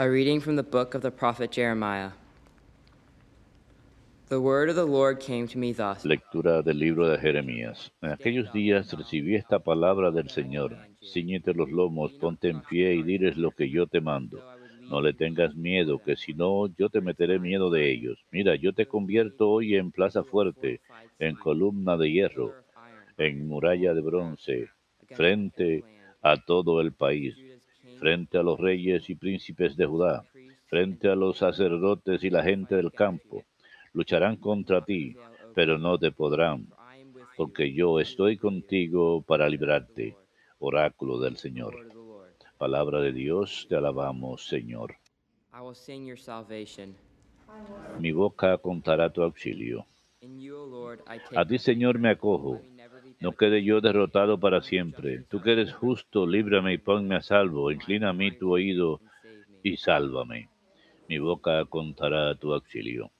A 0.00 0.08
reading 0.08 0.40
from 0.40 0.56
the 0.56 0.62
book 0.62 0.94
of 0.94 1.02
the 1.02 1.10
prophet 1.10 1.50
Jeremiah. 1.50 2.12
The 4.30 4.40
word 4.40 4.70
of 4.70 4.76
the 4.76 4.86
Lord 4.86 5.20
came 5.20 5.46
to 5.48 5.58
me 5.58 5.74
thus. 5.74 6.06
Lectura 6.06 6.62
del 6.62 6.78
libro 6.78 7.06
de 7.06 7.18
Jeremías. 7.18 7.92
En 8.00 8.10
aquellos 8.10 8.50
días 8.50 8.90
recibí 8.94 9.34
esta 9.34 9.58
palabra 9.58 10.10
del 10.10 10.30
Señor. 10.30 10.74
Cíñete 11.02 11.52
los 11.52 11.70
lomos, 11.70 12.12
ponte 12.12 12.48
en 12.48 12.62
pie 12.62 12.94
y 12.94 13.02
diles 13.02 13.36
lo 13.36 13.50
que 13.50 13.68
yo 13.68 13.86
te 13.88 14.00
mando. 14.00 14.42
No 14.88 15.02
le 15.02 15.12
tengas 15.12 15.54
miedo, 15.54 15.98
que 15.98 16.16
si 16.16 16.32
no, 16.32 16.68
yo 16.78 16.88
te 16.88 17.02
meteré 17.02 17.38
miedo 17.38 17.68
de 17.68 17.92
ellos. 17.92 18.18
Mira, 18.30 18.54
yo 18.54 18.72
te 18.72 18.86
convierto 18.86 19.50
hoy 19.50 19.76
en 19.76 19.90
plaza 19.90 20.24
fuerte, 20.24 20.80
en 21.18 21.34
columna 21.34 21.98
de 21.98 22.10
hierro, 22.10 22.54
en 23.18 23.46
muralla 23.46 23.92
de 23.92 24.00
bronce, 24.00 24.70
frente 25.08 25.84
a 26.22 26.38
todo 26.38 26.80
el 26.80 26.92
país, 26.92 27.36
frente 28.00 28.38
a 28.38 28.42
los 28.42 28.58
reyes 28.58 29.10
y 29.10 29.14
príncipes 29.14 29.76
de 29.76 29.84
Judá, 29.84 30.24
frente 30.66 31.08
a 31.08 31.14
los 31.14 31.36
sacerdotes 31.36 32.24
y 32.24 32.30
la 32.30 32.42
gente 32.42 32.74
del 32.74 32.90
campo. 32.90 33.44
Lucharán 33.92 34.36
contra 34.36 34.82
ti, 34.82 35.14
pero 35.54 35.78
no 35.78 35.98
te 35.98 36.10
podrán, 36.10 36.66
porque 37.36 37.72
yo 37.72 38.00
estoy 38.00 38.38
contigo 38.38 39.22
para 39.22 39.48
librarte. 39.48 40.16
Oráculo 40.58 41.18
del 41.18 41.36
Señor. 41.36 41.74
Palabra 42.58 43.00
de 43.00 43.12
Dios, 43.12 43.66
te 43.68 43.76
alabamos, 43.76 44.46
Señor. 44.46 44.96
Mi 47.98 48.12
boca 48.12 48.56
contará 48.58 49.10
tu 49.10 49.22
auxilio. 49.22 49.86
A 51.34 51.44
ti, 51.46 51.58
Señor, 51.58 51.98
me 51.98 52.10
acojo. 52.10 52.60
No 53.20 53.32
quede 53.32 53.62
yo 53.62 53.80
derrotado 53.80 54.38
para 54.40 54.62
siempre. 54.62 55.24
Tú 55.28 55.40
que 55.40 55.52
eres 55.52 55.72
justo, 55.74 56.26
líbrame 56.26 56.72
y 56.74 56.78
ponme 56.78 57.16
a 57.16 57.22
salvo. 57.22 57.70
Inclina 57.70 58.08
a 58.10 58.12
mí 58.12 58.32
tu 58.32 58.52
oído 58.52 59.00
y 59.62 59.76
sálvame. 59.76 60.48
Mi 61.08 61.18
boca 61.18 61.64
contará 61.66 62.34
tu 62.34 62.52
auxilio. 62.52 63.10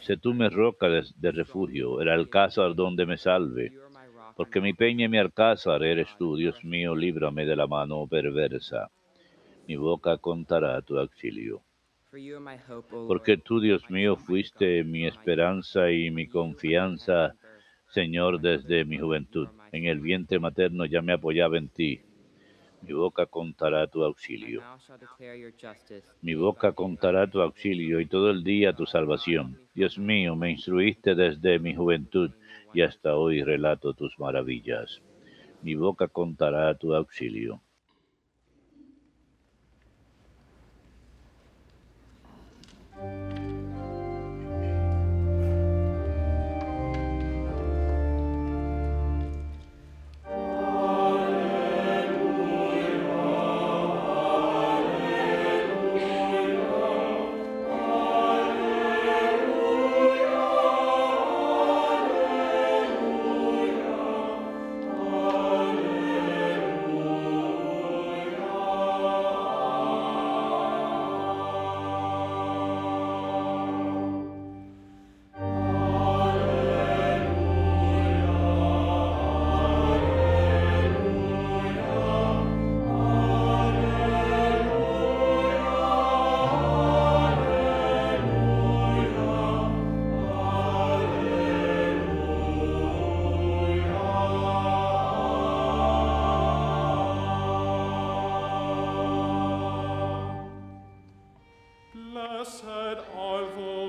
Sé 0.00 0.16
tú 0.16 0.34
mi 0.34 0.48
roca 0.48 0.88
de, 0.88 1.02
de 1.16 1.32
refugio, 1.32 2.00
el 2.02 2.08
alcázar 2.08 2.74
donde 2.74 3.06
me 3.06 3.16
salve. 3.16 3.72
Porque 4.36 4.60
mi 4.60 4.72
peña 4.74 5.06
y 5.06 5.08
mi 5.08 5.18
alcázar 5.18 5.82
eres 5.82 6.14
tú, 6.18 6.36
Dios 6.36 6.62
mío, 6.64 6.94
líbrame 6.94 7.46
de 7.46 7.56
la 7.56 7.66
mano 7.66 8.06
perversa. 8.06 8.90
Mi 9.66 9.76
boca 9.76 10.18
contará 10.18 10.80
tu 10.82 10.98
auxilio. 10.98 11.62
Porque 13.06 13.36
tú, 13.38 13.60
Dios 13.60 13.88
mío, 13.90 14.16
fuiste 14.16 14.84
mi 14.84 15.06
esperanza 15.06 15.90
y 15.90 16.10
mi 16.10 16.28
confianza, 16.28 17.34
Señor, 17.90 18.40
desde 18.40 18.84
mi 18.84 18.98
juventud. 18.98 19.48
En 19.72 19.86
el 19.86 20.00
vientre 20.00 20.38
materno 20.38 20.84
ya 20.84 21.02
me 21.02 21.14
apoyaba 21.14 21.58
en 21.58 21.68
ti. 21.68 22.00
Mi 22.82 22.92
boca 22.92 23.26
contará 23.26 23.86
tu 23.86 24.04
auxilio. 24.04 24.62
Mi 26.20 26.34
boca 26.34 26.72
contará 26.72 27.26
tu 27.26 27.40
auxilio 27.40 28.00
y 28.00 28.06
todo 28.06 28.30
el 28.30 28.44
día 28.44 28.72
tu 28.72 28.86
salvación. 28.86 29.58
Dios 29.74 29.98
mío, 29.98 30.36
me 30.36 30.50
instruiste 30.50 31.14
desde 31.14 31.58
mi 31.58 31.74
juventud 31.74 32.30
y 32.74 32.82
hasta 32.82 33.16
hoy 33.16 33.42
relato 33.42 33.94
tus 33.94 34.18
maravillas. 34.18 35.02
Mi 35.62 35.74
boca 35.74 36.08
contará 36.08 36.74
tu 36.74 36.94
auxilio. 36.94 37.60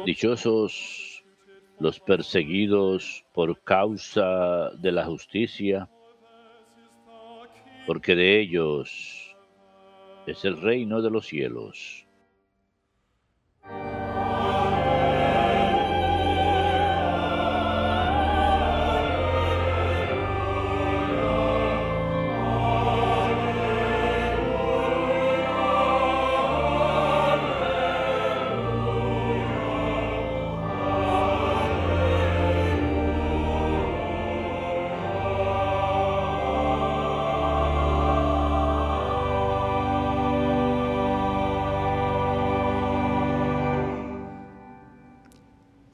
Dichosos 0.06 1.24
los 1.80 2.00
perseguidos 2.00 3.24
por 3.32 3.62
causa 3.62 4.72
de 4.72 4.92
la 4.92 5.06
justicia, 5.06 5.88
porque 7.86 8.16
de 8.16 8.40
ellos 8.40 9.36
es 10.26 10.44
el 10.46 10.60
reino 10.60 11.02
de 11.02 11.12
los 11.12 11.28
cielos. 11.28 12.08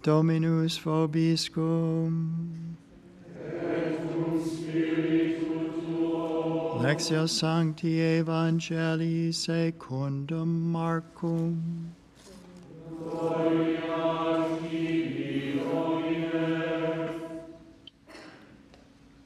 Dominus 0.05 0.77
vobiscum. 0.77 2.75
Lectio 6.79 7.27
Sancti 7.27 7.99
Evangelii 8.21 9.33
secundum 9.33 10.71
Marcum. 10.71 11.89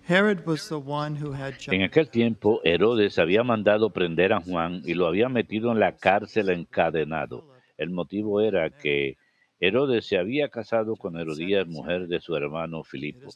Herod 0.04 0.46
was 0.46 0.70
the 0.70 0.80
one 0.80 1.18
who 1.18 1.34
had 1.34 1.56
En 1.68 1.82
aquel 1.82 2.10
tiempo, 2.10 2.62
Herodes 2.64 3.20
había 3.20 3.44
mandado 3.44 3.90
prender 3.90 4.32
a 4.32 4.40
Juan 4.40 4.82
y 4.86 4.94
lo 4.94 5.08
había 5.08 5.28
metido 5.28 5.74
en 5.74 5.80
la 5.82 5.92
cárcel 5.98 6.50
encadenado. 6.50 7.44
El 7.78 7.90
motivo 7.90 8.40
era 8.40 8.70
que 8.70 9.18
Herodes 9.62 10.06
se 10.06 10.18
había 10.18 10.48
casado 10.48 10.96
con 10.96 11.18
Herodías, 11.18 11.68
mujer 11.68 12.08
de 12.08 12.22
su 12.22 12.36
hermano 12.36 12.84
Filipo. 12.84 13.30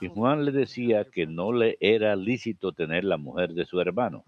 Y 0.00 0.08
Juan 0.08 0.44
le 0.46 0.52
decía 0.52 1.04
que 1.04 1.26
no 1.26 1.52
le 1.52 1.76
era 1.80 2.16
lícito 2.16 2.72
tener 2.72 3.04
la 3.04 3.18
mujer 3.18 3.52
de 3.52 3.66
su 3.66 3.78
hermano. 3.80 4.24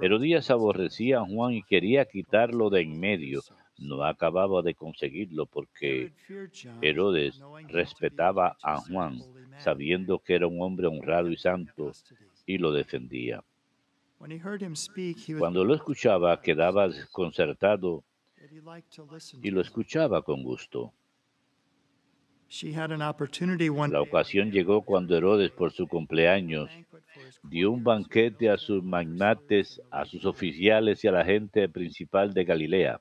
Herodías 0.00 0.50
aborrecía 0.50 1.18
a 1.18 1.26
Juan 1.26 1.54
y 1.54 1.62
quería 1.62 2.04
quitarlo 2.04 2.70
de 2.70 2.82
en 2.82 3.00
medio. 3.00 3.40
No 3.78 4.04
acababa 4.04 4.62
de 4.62 4.74
conseguirlo 4.74 5.46
porque 5.46 6.12
Herodes 6.82 7.40
respetaba 7.68 8.56
a 8.62 8.76
Juan, 8.76 9.20
sabiendo 9.58 10.20
que 10.20 10.34
era 10.34 10.46
un 10.46 10.62
hombre 10.62 10.86
honrado 10.86 11.30
y 11.30 11.36
santo, 11.36 11.92
y 12.46 12.58
lo 12.58 12.72
defendía. 12.72 13.42
Cuando 15.38 15.64
lo 15.64 15.74
escuchaba 15.74 16.40
quedaba 16.40 16.88
desconcertado 16.88 18.04
y 19.42 19.50
lo 19.50 19.60
escuchaba 19.60 20.22
con 20.22 20.42
gusto. 20.42 20.92
La 23.90 24.00
ocasión 24.00 24.50
llegó 24.50 24.82
cuando 24.82 25.16
Herodes, 25.16 25.50
por 25.50 25.70
su 25.70 25.86
cumpleaños, 25.86 26.70
dio 27.42 27.70
un 27.70 27.84
banquete 27.84 28.48
a 28.48 28.56
sus 28.56 28.82
magnates, 28.82 29.82
a 29.90 30.06
sus 30.06 30.24
oficiales 30.24 31.04
y 31.04 31.08
a 31.08 31.12
la 31.12 31.24
gente 31.24 31.68
principal 31.68 32.32
de 32.32 32.44
Galilea. 32.44 33.00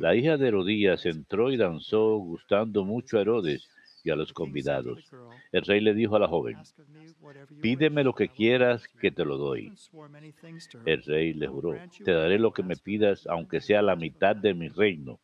La 0.00 0.14
hija 0.14 0.36
de 0.36 0.48
Herodías 0.48 1.06
entró 1.06 1.50
y 1.50 1.56
danzó, 1.56 2.16
gustando 2.16 2.84
mucho 2.84 3.18
a 3.18 3.22
Herodes, 3.22 3.70
y 4.04 4.10
a 4.10 4.16
los 4.16 4.32
convidados. 4.32 5.10
El 5.50 5.62
rey 5.62 5.80
le 5.80 5.94
dijo 5.94 6.14
a 6.14 6.18
la 6.18 6.28
joven, 6.28 6.58
pídeme 7.60 8.04
lo 8.04 8.14
que 8.14 8.28
quieras 8.28 8.86
que 9.00 9.10
te 9.10 9.24
lo 9.24 9.38
doy. 9.38 9.72
El 10.84 11.02
rey 11.02 11.32
le 11.32 11.48
juró, 11.48 11.74
te 12.04 12.12
daré 12.12 12.38
lo 12.38 12.52
que 12.52 12.62
me 12.62 12.76
pidas, 12.76 13.26
aunque 13.26 13.62
sea 13.62 13.80
la 13.80 13.96
mitad 13.96 14.36
de 14.36 14.52
mi 14.52 14.68
reino. 14.68 15.18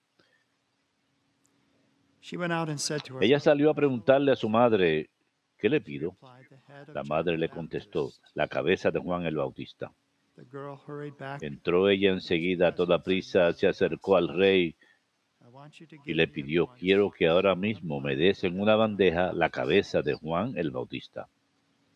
Ella 3.21 3.38
salió 3.38 3.71
a 3.71 3.75
preguntarle 3.75 4.32
a 4.32 4.37
su 4.37 4.49
madre, 4.49 5.11
¿qué 5.59 5.69
le 5.69 5.81
pido? 5.82 6.17
La 6.94 7.03
madre 7.05 7.37
le 7.37 7.50
contestó, 7.50 8.11
la 8.35 8.49
cabeza 8.49 8.91
de 8.91 8.99
Juan 8.99 9.27
el 9.27 9.37
Bautista. 9.37 9.93
Entró 11.43 11.91
ella 11.91 12.12
enseguida 12.12 12.69
a 12.69 12.75
toda 12.75 13.03
prisa, 13.03 13.53
se 13.53 13.67
acercó 13.67 14.17
al 14.17 14.29
rey 14.29 14.75
y 16.05 16.15
le 16.15 16.29
pidió, 16.29 16.69
quiero 16.69 17.11
que 17.11 17.29
ahora 17.29 17.55
mismo 17.55 18.01
me 18.01 18.17
des 18.17 18.45
en 18.45 18.61
una 18.61 18.77
bandeja 18.77 19.33
la 19.33 19.51
cabeza 19.51 20.03
de 20.03 20.15
Juan 20.15 20.55
el 20.57 20.71
Bautista. 20.71 21.29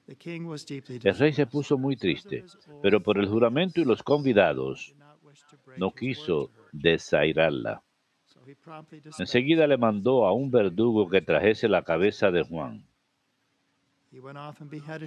El 0.07 1.19
rey 1.19 1.33
se 1.33 1.47
puso 1.47 1.79
muy 1.79 1.97
triste, 1.97 2.45
pero 2.83 3.03
por 3.03 3.19
el 3.19 3.27
juramento 3.27 3.81
y 3.81 3.85
los 3.85 4.03
convidados 4.03 4.95
no 5.79 5.93
quiso 5.93 6.51
desairarla. 6.73 7.83
Enseguida 9.19 9.67
le 9.67 9.79
mandó 9.79 10.27
a 10.27 10.33
un 10.33 10.51
verdugo 10.51 11.09
que 11.09 11.23
trajese 11.23 11.69
la 11.69 11.83
cabeza 11.83 12.31
de 12.31 12.43
Juan. 12.43 12.85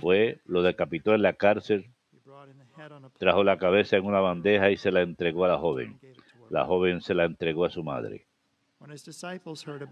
Fue, 0.01 0.39
lo 0.45 0.63
decapitó 0.63 1.13
en 1.13 1.21
la 1.21 1.33
cárcel, 1.33 1.92
trajo 3.18 3.44
la 3.44 3.57
cabeza 3.57 3.98
en 3.98 4.06
una 4.06 4.19
bandeja 4.19 4.71
y 4.71 4.77
se 4.77 4.92
la 4.92 5.01
entregó 5.01 5.45
a 5.45 5.50
la 5.50 5.57
joven. 5.57 6.00
La 6.50 6.65
joven 6.65 7.01
se 7.01 7.13
la 7.13 7.25
entregó 7.25 7.65
a 7.65 7.69
su 7.69 7.83
madre. 7.83 8.26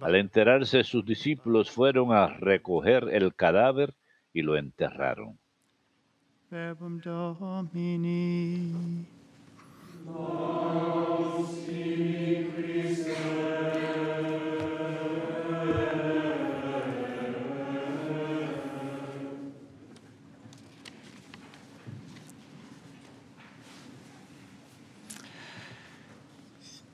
Al 0.01 0.15
enterarse, 0.15 0.83
sus 0.83 1.05
discípulos 1.05 1.69
fueron 1.69 2.11
a 2.13 2.27
recoger 2.27 3.09
el 3.11 3.35
cadáver 3.35 3.93
y 4.33 4.41
lo 4.41 4.57
enterraron. 4.57 5.37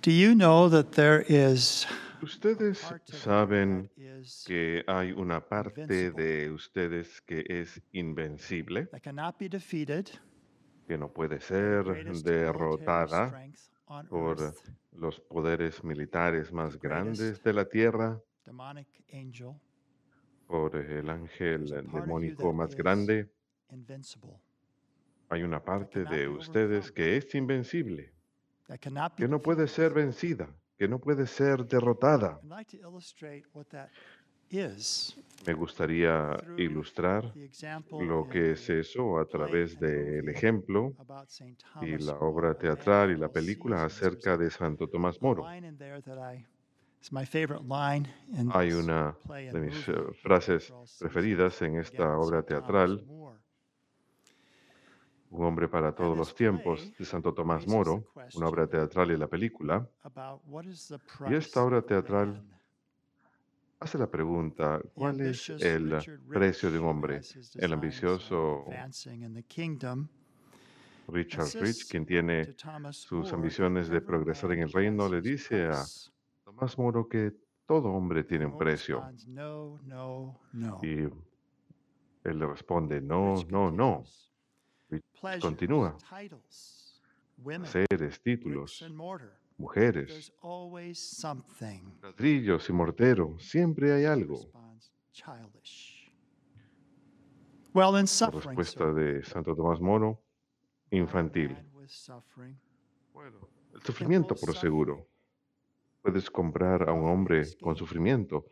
Do 0.01 0.09
you 0.09 0.33
know 0.33 0.68
that 0.69 0.94
there 0.94 1.24
is 1.27 1.86
Ustedes 2.24 2.80
saben 3.06 3.89
que 4.48 4.83
hay 4.88 5.12
una 5.12 5.39
parte 5.42 6.12
de 6.12 6.50
ustedes 6.51 7.21
que 7.21 7.44
es 7.48 7.80
invencible, 7.92 8.89
que 10.88 10.98
no 10.98 11.13
puede 11.13 11.39
ser 11.39 11.83
derrotada 12.24 13.48
por 14.09 14.38
los 14.92 15.19
poderes 15.19 15.83
militares 15.83 16.51
más 16.51 16.80
grandes 16.80 17.44
de 17.44 17.53
la 17.53 17.65
tierra, 17.65 18.19
por 20.48 20.75
el 20.75 21.09
ángel 21.09 21.65
demónico 21.92 22.53
más 22.53 22.75
grande. 22.75 23.31
Hay 25.30 25.44
una 25.44 25.63
parte 25.63 26.06
de 26.06 26.27
ustedes 26.27 26.92
que 26.92 27.18
es 27.18 27.36
invencible, 27.36 28.13
que 29.15 29.27
no 29.27 29.41
puede 29.41 29.67
ser 29.67 29.93
vencida, 29.93 30.49
que 30.77 30.87
no 30.87 30.99
puede 30.99 31.27
ser 31.27 31.65
derrotada. 31.65 32.39
Me 35.45 35.53
gustaría 35.53 36.37
ilustrar 36.57 37.33
lo 37.91 38.27
que 38.27 38.51
es 38.51 38.69
eso 38.69 39.17
a 39.17 39.25
través 39.25 39.79
del 39.79 40.27
ejemplo 40.27 40.93
y 41.81 41.97
la 41.97 42.15
obra 42.15 42.53
teatral 42.57 43.11
y 43.11 43.17
la 43.17 43.29
película 43.29 43.85
acerca 43.85 44.37
de 44.37 44.49
Santo 44.49 44.87
Tomás 44.89 45.21
Moro. 45.21 45.47
Hay 48.53 48.73
una 48.73 49.15
de 49.25 49.59
mis 49.59 49.87
eh, 49.87 49.93
frases 50.21 50.71
preferidas 50.99 51.61
en 51.61 51.77
esta 51.77 52.03
St. 52.03 52.03
obra 52.03 52.43
teatral. 52.43 53.03
Un 55.31 55.45
hombre 55.45 55.67
para 55.67 55.93
todos 55.95 56.17
los 56.17 56.35
tiempos, 56.35 56.91
de 56.97 57.05
Santo 57.05 57.33
Tomás 57.33 57.67
Moro, 57.67 58.05
una 58.35 58.47
obra 58.47 58.67
teatral 58.67 59.11
y 59.11 59.17
la 59.17 59.27
película, 59.27 59.87
y 61.29 61.33
esta 61.33 61.63
obra 61.63 61.81
teatral 61.81 62.43
hace 63.79 63.97
la 63.97 64.07
pregunta, 64.07 64.79
¿cuál 64.93 65.21
es 65.21 65.49
el 65.49 65.97
precio 66.27 66.69
de 66.69 66.79
un 66.79 66.85
hombre? 66.85 67.21
El 67.55 67.73
ambicioso 67.73 68.65
Richard 71.07 71.47
Rich, 71.59 71.89
quien 71.89 72.05
tiene 72.05 72.55
sus 72.91 73.33
ambiciones 73.33 73.89
de 73.89 74.01
progresar 74.01 74.51
en 74.51 74.59
el 74.61 74.71
reino, 74.71 75.09
le 75.09 75.21
dice 75.21 75.67
a. 75.67 75.83
Tomás 76.43 76.77
Moro 76.77 77.07
que 77.07 77.33
todo 77.65 77.89
hombre 77.89 78.23
tiene 78.23 78.45
un 78.45 78.57
precio. 78.57 79.03
Y 80.83 80.89
él 82.23 82.39
le 82.39 82.45
responde, 82.45 83.01
no, 83.01 83.35
no, 83.49 83.71
no. 83.71 84.03
Continúa. 85.41 85.97
bricks 87.38 88.19
títulos, 88.21 88.83
mujeres, 89.57 90.07
There's 90.07 90.31
always 90.41 90.99
something. 90.99 91.81
ladrillos 92.01 92.69
y 92.69 92.73
mortero, 92.73 93.38
siempre 93.39 93.93
hay 93.93 94.05
algo. 94.05 94.35
Responds, 94.35 94.91
childish. 95.11 96.11
Well, 97.73 97.95
in 97.97 98.05
La 98.05 98.29
respuesta 98.29 98.91
de 98.93 99.23
Santo 99.23 99.55
Tomás 99.55 99.79
Moro, 99.79 100.21
buy 100.89 100.97
a 100.97 101.01
infantil. 101.01 101.53
man 101.53 101.69
with 101.73 101.89
suffering, 101.89 102.59
Bueno, 103.13 103.47
el 103.73 103.81
sufrimiento, 103.81 104.35
por 104.35 104.53
seguro. 104.55 105.07
Puedes 106.01 106.29
comprar 106.29 106.89
a 106.89 106.93
un 106.93 107.07
hombre 107.07 107.43
con 107.61 107.75
sufrimiento. 107.75 108.45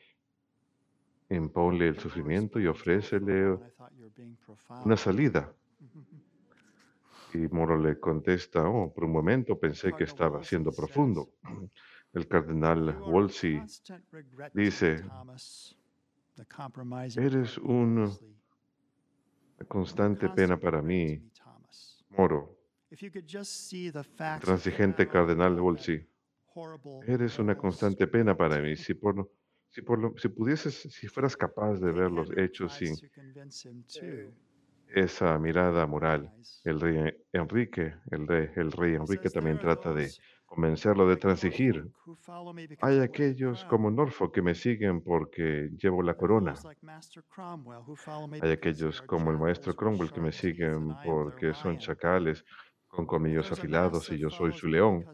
Imponle 1.30 1.88
el 1.88 2.00
sufrimiento 2.00 2.60
y 2.60 2.68
ofrécele 2.68 3.58
una 4.86 4.96
salida. 4.98 5.54
Y 7.34 7.48
Moro 7.50 7.78
le 7.78 8.00
contesta, 8.00 8.68
oh, 8.68 8.92
por 8.94 9.04
un 9.06 9.12
momento 9.12 9.60
pensé 9.60 9.94
que 9.96 10.06
estaba 10.06 10.44
siendo 10.44 10.72
profundo. 10.72 11.30
El 12.14 12.28
cardenal 12.28 12.92
Wolsey 13.02 13.62
dice, 14.54 15.04
eres 17.16 17.54
part 17.54 17.58
of 17.58 17.70
un 17.70 17.96
Wolsey. 17.96 18.36
constante 19.68 20.26
Constant 20.28 20.36
pena 20.36 20.58
para 20.58 20.82
mí. 20.82 21.22
Moro. 22.10 22.58
If 22.92 23.04
you 23.04 23.12
could 23.12 23.28
just 23.28 23.70
see 23.70 23.92
the 23.92 24.04
facts 24.04 24.46
Transigente 24.46 25.08
cardenal 25.08 25.56
Wolsey, 25.62 26.04
horrible 26.56 27.02
eres 27.06 27.38
una 27.38 27.56
constante 27.56 28.08
pena 28.08 28.36
para 28.36 28.60
mí. 28.60 28.76
Si 28.76 28.96
por, 28.96 29.30
si 29.70 29.84
por 29.84 30.00
lo- 30.00 30.18
si 30.18 30.30
pudieses, 30.30 30.74
si 30.74 31.08
fueras 31.08 31.38
capaz 31.38 31.80
de 31.80 31.92
ver 31.92 32.10
los 32.12 32.32
hechos 32.36 32.74
sin 32.74 32.96
esa 34.94 35.38
mirada 35.40 35.86
moral, 35.88 36.32
el 36.64 36.80
rey 36.80 37.14
Enrique, 37.34 37.96
el 38.12 38.28
rey, 38.28 38.50
el 38.56 38.72
rey 38.72 38.96
Enrique 38.96 39.30
también 39.30 39.58
"There 39.58 39.72
are 39.72 39.76
trata 39.76 39.94
de 39.94 40.16
convencerlo 40.46 41.08
de 41.08 41.18
transigir. 41.18 41.90
Hay 42.82 43.00
aquellos 43.00 43.66
como 43.66 43.92
Norfolk 43.92 44.34
que 44.34 44.42
me 44.42 44.56
siguen 44.56 45.02
porque 45.02 45.70
llevo 45.78 46.04
la 46.04 46.16
corona. 46.16 46.66
Hay 48.40 48.52
aquellos 48.52 49.02
como 49.02 49.32
el 49.32 49.38
maestro 49.38 49.76
Cromwell 49.76 50.12
que 50.12 50.22
me 50.22 50.32
siguen 50.32 50.98
porque 51.00 51.54
son 51.54 51.78
chacales 51.78 52.44
con 52.88 53.06
colmillos 53.06 53.52
afilados 53.52 54.12
y 54.12 54.18
yo 54.20 54.30
soy 54.30 54.52
su 54.54 54.68
león. 54.68 55.10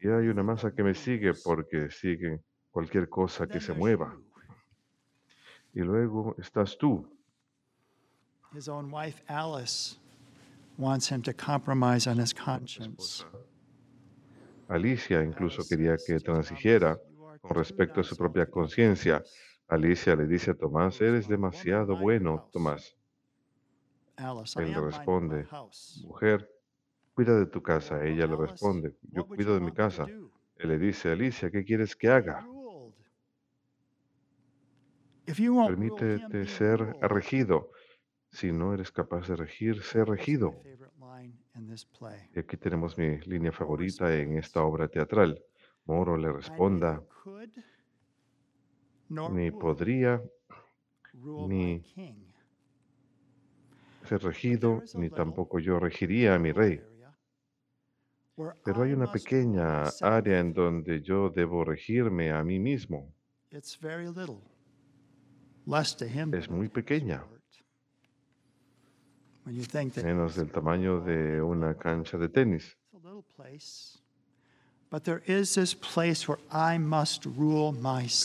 Y 0.00 0.08
hay 0.08 0.28
una 0.28 0.42
masa 0.42 0.74
que 0.74 0.82
me 0.84 0.94
sigue 0.94 1.34
porque 1.34 1.90
siguen 1.90 2.42
cualquier 2.70 3.08
cosa 3.08 3.48
que 3.48 3.60
se 3.60 3.74
mueva. 3.74 4.18
Y 5.74 5.80
luego 5.80 6.34
estás 6.38 6.78
tú. 6.78 7.06
His 8.54 8.68
own 8.68 8.90
wife, 8.90 9.22
Alice, 9.28 9.96
wants 10.76 11.08
him 11.08 11.22
to 11.22 11.32
compromise 11.32 12.06
on 12.06 12.18
his 12.18 12.34
conscience. 12.34 13.24
Alicia 14.68 15.22
incluso 15.22 15.64
quería 15.68 15.96
que 15.96 16.18
transigiera 16.20 16.98
"You 17.10 17.24
are 17.26 17.38
con 17.38 17.56
respecto 17.56 18.00
a 18.00 18.04
su 18.04 18.16
propia 18.16 18.46
conciencia. 18.46 19.20
Thomas." 19.20 19.32
Alicia 19.68 20.14
le 20.16 20.26
dice 20.26 20.50
a 20.50 20.54
Tomás, 20.54 21.00
eres 21.00 21.26
responds, 21.26 21.28
"Woman, 21.28 21.30
demasiado 21.30 21.96
bueno, 21.96 22.38
house." 22.38 22.50
Tomás. 22.52 22.96
Él 24.56 24.72
le 24.72 24.80
responde, 24.80 25.46
mujer, 26.04 26.48
cuida 27.14 27.38
de 27.38 27.46
tu 27.46 27.62
casa. 27.62 28.04
Ella 28.04 28.26
le 28.26 28.36
responde, 28.36 28.94
yo 29.12 29.26
cuido 29.26 29.54
de 29.54 29.60
mi 29.60 29.72
casa. 29.72 30.06
Él 30.56 30.68
le 30.68 30.78
dice, 30.78 31.10
Alicia, 31.10 31.50
¿qué 31.50 31.64
quieres 31.64 31.96
que 31.96 32.08
haga? 32.10 32.46
Permítete 35.26 36.46
ser 36.46 36.96
regido. 37.00 37.70
Si 38.32 38.50
no 38.50 38.72
eres 38.72 38.90
capaz 38.90 39.28
de 39.28 39.36
regir, 39.36 39.82
sé 39.82 40.04
regido. 40.04 40.62
Y 42.34 42.38
aquí 42.38 42.56
tenemos 42.56 42.96
mi 42.96 43.18
línea 43.20 43.52
favorita 43.52 44.14
en 44.16 44.38
esta 44.38 44.62
obra 44.62 44.88
teatral. 44.88 45.38
Moro 45.84 46.16
le 46.16 46.28
"I 46.28 46.32
responda, 46.32 47.02
ni 49.30 49.50
podría 49.50 50.22
ni 51.48 51.82
ser 54.08 54.22
regido, 54.22 54.82
ni 54.94 55.10
tampoco 55.10 55.58
yo 55.58 55.78
regiría 55.78 56.34
a 56.34 56.38
mi 56.38 56.52
rey. 56.52 56.80
Pero 58.64 58.82
hay 58.82 58.92
una 58.92 59.12
pequeña 59.12 59.84
área 60.00 60.40
en 60.40 60.54
donde 60.54 61.02
yo 61.02 61.28
debo 61.28 61.64
regirme 61.64 62.30
a 62.32 62.42
mí 62.42 62.58
mismo. 62.58 63.12
Es 66.32 66.48
muy 66.50 66.68
pequeña. 66.68 67.18
court. 67.20 67.30
When 67.30 67.30
you 67.30 67.30
think 67.30 69.18
that 69.18 69.30
menos 70.02 70.36
del 70.36 70.50
tamaño 70.50 71.00
de 71.00 71.40
una 71.42 71.74
cancha 71.76 72.16
de 72.18 72.28
tenis. 72.28 72.76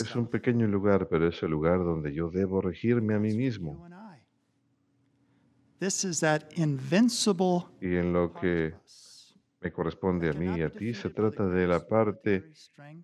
Es 0.02 0.14
un 0.14 0.26
pequeño 0.26 0.66
lugar, 0.66 1.08
pero 1.08 1.28
es 1.28 1.42
el 1.42 1.50
lugar 1.50 1.78
donde 1.78 2.12
yo 2.12 2.30
debo 2.30 2.60
regirme 2.60 3.14
a 3.14 3.18
mí 3.18 3.34
mismo. 3.34 3.88
Y 7.80 7.94
en 7.96 8.12
lo 8.12 8.32
que 8.34 8.74
me 9.60 9.72
corresponde 9.72 10.28
a 10.28 10.32
mí 10.34 10.58
y 10.58 10.62
a 10.62 10.70
ti, 10.70 10.92
se 10.94 11.08
trata 11.10 11.46
de 11.46 11.66
la 11.66 11.86
parte 11.86 12.50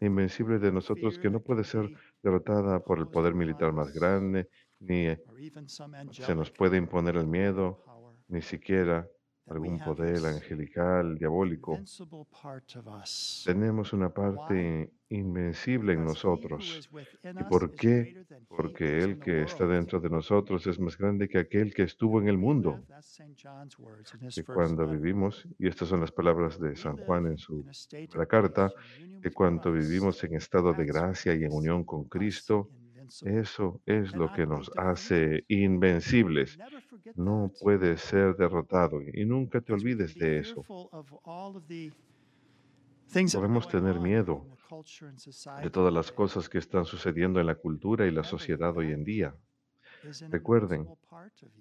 invencible 0.01 0.59
de 0.59 0.71
nosotros 0.71 1.19
que 1.19 1.31
no 1.31 1.41
puede 1.41 1.65
ser 1.65 1.91
derrotada 2.23 2.81
por 2.81 2.99
el 2.99 3.07
poder 3.09 3.35
militar 3.35 3.73
más 3.73 3.93
grande, 3.93 4.49
ni 4.81 5.07
se 6.13 6.35
nos 6.35 6.51
puede 6.51 6.77
imponer 6.77 7.17
el 7.17 7.27
miedo. 7.27 7.83
Ni 8.35 8.43
siquiera 8.43 9.09
algún 9.47 9.79
poder 9.79 10.25
angelical, 10.27 11.17
diabólico. 11.17 11.79
Tenemos 13.45 13.93
una 13.93 14.09
parte 14.09 14.91
invencible 15.11 15.93
en 15.93 16.05
nosotros. 16.05 16.89
¿Y 17.23 17.45
por 17.45 17.75
qué? 17.75 18.25
Porque 18.49 18.99
el 18.99 19.19
que 19.19 19.43
está 19.43 19.67
dentro 19.67 20.01
de 20.01 20.09
nosotros 20.09 20.67
es 20.67 20.81
más 20.81 20.97
grande 20.97 21.29
que 21.29 21.39
aquel 21.39 21.75
que 21.75 21.83
estuvo 21.83 22.21
en 22.21 22.29
el 22.29 22.39
mundo. 22.39 22.81
first 24.19 24.41
cuando 24.47 24.89
vivimos, 24.89 25.47
y 25.59 25.69
estas 25.69 25.89
son 25.89 26.01
las 26.01 26.11
palabras 26.11 26.59
de 26.59 26.75
San 26.75 26.97
Juan 26.97 27.27
en 27.27 27.39
su 27.39 27.61
in 27.61 27.69
a 27.69 27.73
state 27.73 28.05
of 28.05 28.11
primera 28.13 28.27
carta, 28.27 28.73
que 29.23 29.31
cuando 29.31 29.71
vivimos 29.71 30.25
en 30.25 30.35
estado 30.35 30.73
de 30.73 30.85
gracia 30.87 31.35
y 31.35 31.45
en 31.45 31.53
unión 31.53 31.85
con 31.85 32.05
Cristo, 32.05 32.71
eso 33.25 33.81
es 33.87 34.15
lo 34.15 34.33
que 34.33 34.47
nos 34.47 34.71
hace 34.77 35.45
invencibles. 35.49 36.59
No 37.15 37.53
puede 37.61 37.97
ser 37.99 38.37
derrotado 38.37 39.01
y 39.03 39.25
nunca 39.25 39.61
te 39.61 39.73
olvides 39.73 40.15
de 40.15 40.39
eso. 40.39 40.65
Podemos 43.33 43.69
tener 43.69 44.01
miedo 44.01 44.47
de 45.63 45.71
todas 45.71 45.93
las 45.93 46.11
cosas 46.11 46.49
que 46.49 46.59
están 46.59 46.85
sucediendo 46.85 47.41
en 47.41 47.47
la 47.47 47.55
cultura 47.55 48.07
y 48.07 48.11
la 48.11 48.25
sociedad 48.25 48.77
hoy 48.77 48.93
en 48.93 49.05
día. 49.05 49.35
Recuerden 50.31 50.89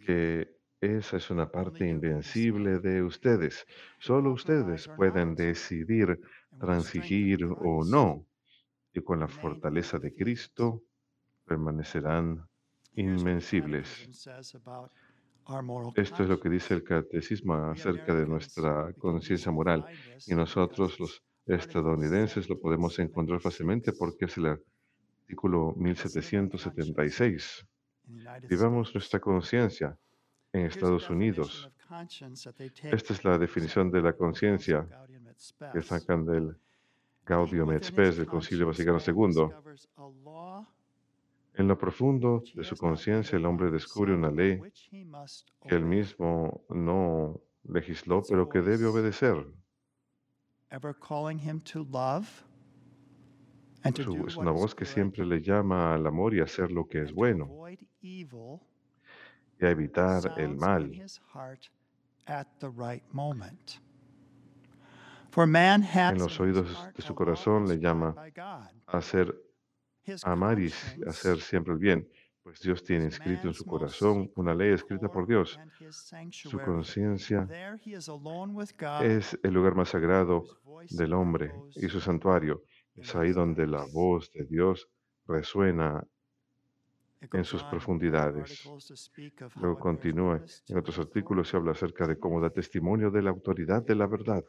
que 0.06 0.58
esa 0.82 1.18
es 1.18 1.30
una 1.30 1.50
parte 1.50 1.88
invencible 1.88 2.80
de 2.80 3.04
ustedes. 3.04 3.66
Solo 4.00 4.34
ustedes 4.34 4.88
pueden 4.98 5.36
decidir 5.36 6.20
transigir 6.60 7.46
o 7.46 7.86
no. 7.86 8.26
Y 8.94 9.02
con 9.02 9.20
la 9.20 9.28
fortaleza 9.28 9.98
de. 9.98 10.14
Cristo 10.14 10.84
permanecerán 11.46 12.48
invencibles. 12.96 14.10
Esto 15.96 16.24
es 16.24 16.30
lo 16.30 16.40
que 16.40 16.50
dice 16.50 16.74
el 16.74 16.84
catecismo 16.84 17.54
acerca 17.56 18.16
de 18.16 18.26
nuestra 18.26 18.94
conciencia 18.94 19.52
moral. 19.52 19.86
Y 20.28 20.36
nosotros 20.36 21.00
los 21.00 21.24
estadounidenses 21.46 22.50
lo 22.50 22.60
podemos 22.60 22.98
encontrar 23.00 23.42
fácilmente 23.42 23.92
1776 23.92 24.00
porque 24.00 24.26
es 24.26 24.38
el 24.38 24.48
artículo 24.48 25.76
Let's 25.78 26.16
live 26.16 26.34
our 26.34 26.44
conscience 26.44 27.14
1776. 27.14 27.68
in 28.06 28.18
the 28.18 28.30
United 28.30 28.50
Vivamos 28.50 28.94
nuestra 28.94 29.20
conciencia 29.20 29.98
en 30.52 30.66
Estados 30.66 31.10
Unidos. 31.10 31.70
Esta 32.84 33.14
es 33.14 33.24
la 33.24 33.38
definición 33.38 33.92
de 33.92 34.02
la 34.02 34.14
conciencia 34.14 34.88
que 35.74 35.82
sacan 35.82 36.26
del 36.26 36.56
Gaudium 37.26 37.72
et 37.72 37.84
Spes 37.84 38.18
del 38.18 38.28
Concilio 38.28 38.68
Vaticano 38.68 39.00
II. 39.00 39.50
En 41.55 41.67
lo 41.67 41.77
profundo 41.77 42.43
de 42.55 42.63
su 42.63 42.75
conciencia, 42.77 43.38
el 43.38 43.45
hombre 43.45 43.69
descubre 43.69 44.13
una 44.13 44.31
ley 44.31 44.60
que 45.67 45.75
él 45.75 45.86
mismo 45.86 46.65
no 46.69 47.39
legisló, 47.63 48.22
pero 48.27 48.50
que 48.50 48.62
debe 48.62 48.86
obedecer. 48.88 49.45
Su- 54.03 54.12
es 54.27 54.36
una 54.38 54.51
voz 54.51 54.74
que 54.75 54.86
siempre 54.86 55.25
le 55.25 55.41
llama 55.41 55.93
al 55.93 56.07
amor 56.07 56.33
y 56.33 56.39
a 56.39 56.43
hacer 56.45 56.72
lo 56.72 56.88
que 56.88 57.01
es 57.03 57.13
bueno 57.13 57.45
y 59.60 59.65
a 59.65 59.69
evitar 59.69 60.33
el 60.38 60.55
mal. 60.57 60.89
En 66.13 66.19
los 66.19 66.39
oídos 66.39 66.67
de 66.95 67.01
su 67.01 67.13
corazón 67.15 67.67
le 67.67 67.79
llama 67.79 68.13
a 68.88 68.98
a 68.98 69.33
amar 70.24 70.60
y 70.60 70.72
hacer 71.07 71.39
siempre 71.39 71.74
el 71.74 71.79
bien, 71.79 72.07
pues 72.43 72.60
Dios 72.60 72.83
tiene 72.83 73.07
is 73.07 73.13
inscrito 73.13 73.48
en 73.48 73.53
su 73.53 73.65
corazón 73.65 74.29
una 74.36 74.53
ley 74.53 74.74
escrita 74.74 75.07
por 75.07 75.25
Dios. 75.25 75.57
Su 76.29 76.60
conciencia 76.60 77.48
es 79.01 79.39
el 79.41 79.53
lugar 79.53 79.75
más 79.75 79.89
sagrado 79.89 80.43
del 80.89 81.13
hombre 81.13 81.53
y 81.75 81.88
su 81.88 82.01
santuario. 82.01 82.63
Es 82.95 83.15
ahí 83.15 83.31
donde 83.31 83.65
la 83.65 83.86
voz 83.93 84.29
de 84.33 84.43
Dios 84.43 84.89
resuena 85.25 86.05
en 87.31 87.45
sus 87.45 87.63
profundidades. 87.63 88.69
Luego 89.55 89.79
continúa. 89.79 90.43
En 90.67 90.77
otros 90.77 91.00
artículos 91.00 91.48
se 91.48 91.55
habla 91.55 91.72
acerca 91.72 92.05
de 92.05 92.19
cómo 92.19 92.41
da 92.41 92.50
testimonio 92.50 93.10
de 93.10 93.22
la 93.22 93.29
autoridad 93.29 93.83
de 93.83 93.95
la 93.95 94.07
verdad. 94.07 94.43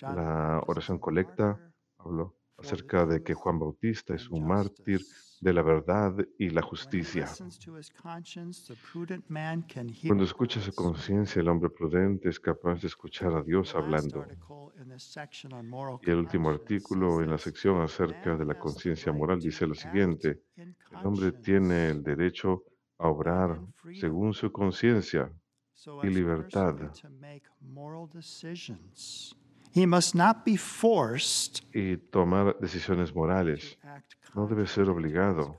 La 0.00 0.62
oración 0.66 0.98
colecta 0.98 1.60
habló 1.98 2.37
acerca 2.58 3.06
de 3.06 3.22
que 3.22 3.34
Juan 3.34 3.58
Bautista 3.58 4.14
es 4.14 4.28
un 4.30 4.46
mártir 4.46 5.00
de 5.40 5.52
la 5.52 5.62
verdad 5.62 6.14
y 6.38 6.50
la 6.50 6.62
justicia. 6.62 7.26
Cuando 10.06 10.24
escucha 10.24 10.60
su 10.60 10.74
conciencia, 10.74 11.40
el 11.40 11.48
hombre 11.48 11.70
prudente 11.70 12.28
es 12.28 12.40
capaz 12.40 12.80
de 12.80 12.88
escuchar 12.88 13.32
a 13.34 13.42
Dios 13.42 13.74
hablando. 13.74 14.24
Y 16.00 16.10
el 16.10 16.16
último 16.16 16.50
artículo 16.50 17.22
en 17.22 17.30
la 17.30 17.38
sección 17.38 17.80
acerca 17.80 18.30
"Man 18.30 18.38
de 18.40 18.44
la 18.46 18.54
conciencia 18.58 19.12
moral 19.12 19.40
dice 19.40 19.66
lo 19.66 19.74
siguiente, 19.74 20.42
el 20.56 21.06
hombre 21.06 21.32
tiene 21.32 21.88
el 21.90 22.02
derecho 22.02 22.64
a 22.98 23.08
obrar 23.08 23.60
según 23.92 24.34
su 24.34 24.50
conciencia 24.50 25.32
y 26.02 26.08
libertad. 26.08 26.74
He 29.74 29.86
must 29.86 30.14
not 30.14 30.44
be 30.44 30.56
forced 30.56 31.62
y 31.72 31.96
tomar 31.96 32.58
decisiones 32.58 33.14
morales. 33.14 33.78
No 34.34 34.46
debe 34.46 34.66
ser 34.66 34.88
obligado 34.88 35.58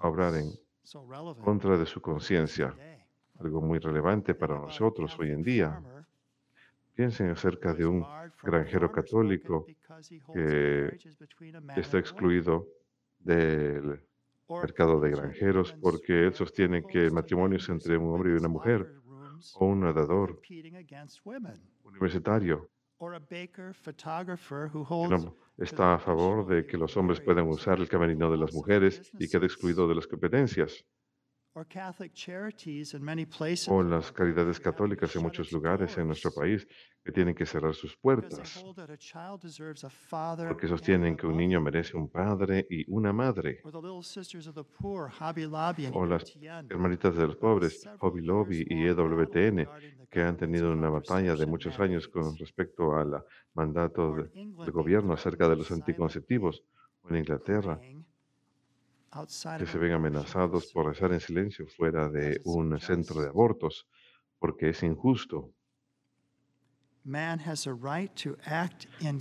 a 0.00 0.08
obrar 0.08 0.34
en 0.34 0.52
contra 1.42 1.76
de 1.76 1.86
su 1.86 2.00
conciencia, 2.00 2.74
algo 3.40 3.60
muy 3.60 3.78
relevante 3.78 4.34
para 4.34 4.58
nosotros 4.58 5.16
hoy 5.18 5.30
en 5.30 5.42
día. 5.42 5.82
Piensen 6.94 7.30
acerca 7.30 7.72
de 7.72 7.86
un 7.86 8.04
granjero 8.42 8.92
católico 8.92 9.66
que 10.34 10.98
está 11.76 11.98
excluido 11.98 12.66
del 13.18 14.04
mercado 14.48 15.00
de 15.00 15.10
granjeros 15.10 15.72
porque 15.80 16.26
él 16.26 16.34
sostiene 16.34 16.84
que 16.84 17.04
el 17.04 17.08
to 17.10 17.14
matrimonio 17.14 17.58
men 17.58 17.60
es 17.60 17.68
who 17.68 17.74
entre 17.74 17.96
un 17.96 18.14
hombre 18.14 18.32
y 18.32 18.34
una 18.34 18.48
mujer, 18.48 19.00
o 19.54 19.66
un 19.66 19.80
nadador 19.80 20.40
universitario 21.84 22.68
Or 23.02 23.14
a 23.14 23.20
baker 23.20 23.72
photographer 23.74 24.70
who 24.72 24.84
que 24.84 24.94
holds 24.94 25.10
no 25.10 25.18
to 25.18 25.34
the 25.58 25.64
está 25.64 25.94
a 25.94 25.98
favor 25.98 26.46
de 26.46 26.64
que 26.64 26.78
los 26.78 26.96
hombres 26.96 27.20
puedan 27.20 27.48
usar 27.48 27.80
el 27.80 27.88
camerino 27.88 28.30
de 28.30 28.38
las 28.38 28.54
mujeres 28.54 28.94
y 28.94 29.00
businesses. 29.00 29.28
excluido 29.42 29.88
de 29.88 29.96
las 29.96 30.06
competencias. 30.06 30.84
O 33.68 33.82
las 33.82 34.10
caridades 34.12 34.58
católicas 34.58 35.14
en 35.16 35.22
muchos 35.22 35.52
lugares 35.52 35.96
en 35.98 36.06
nuestro 36.06 36.32
país 36.32 36.66
que 37.04 37.12
tienen 37.12 37.34
que 37.34 37.44
cerrar 37.44 37.74
sus 37.74 37.96
puertas 37.96 38.64
porque 40.48 40.66
sostienen 40.68 41.16
que 41.16 41.26
un 41.26 41.36
niño 41.36 41.60
merece 41.60 41.96
un 41.96 42.08
padre 42.08 42.66
y 42.70 42.84
una 42.90 43.12
madre. 43.12 43.60
O 45.94 46.06
las 46.06 46.24
EWTN, 46.24 46.66
hermanitas 46.70 47.16
de 47.16 47.26
los 47.26 47.36
pobres, 47.36 47.86
Hobby 47.98 48.22
Lobby 48.22 48.64
y 48.68 48.86
EWTN, 48.86 49.56
the 49.56 50.06
que 50.10 50.22
han 50.22 50.36
tenido 50.36 50.72
una 50.72 50.88
batalla 50.88 51.34
de 51.36 51.46
muchos 51.46 51.78
años 51.80 52.08
con 52.08 52.36
respecto 52.36 52.94
al 52.96 53.22
mandato 53.54 54.14
de- 54.14 54.22
del 54.22 54.30
being 54.32 54.72
gobierno 54.72 55.12
acerca 55.12 55.48
de 55.48 55.56
los 55.56 55.70
anticonceptivos. 55.70 56.62
En 57.10 57.16
Inglaterra, 57.16 57.80
que 59.58 59.66
se 59.66 59.78
ven 59.78 59.92
amenazados 59.92 60.72
por 60.72 60.86
rezar 60.86 61.12
en 61.12 61.20
silencio 61.20 61.66
fuera 61.66 62.08
de 62.08 62.40
un 62.44 62.80
centro 62.80 63.20
de 63.20 63.28
abortos, 63.28 63.86
porque 64.38 64.70
es 64.70 64.82
injusto. 64.82 65.52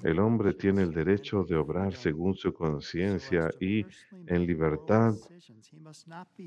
El 0.03 0.19
hombre 0.19 0.53
tiene 0.53 0.83
el 0.83 0.93
derecho 0.93 1.43
de 1.43 1.57
obrar 1.57 1.93
según 1.95 2.35
su 2.35 2.53
conciencia 2.53 3.49
y 3.59 3.85
en 4.27 4.45
libertad, 4.45 5.13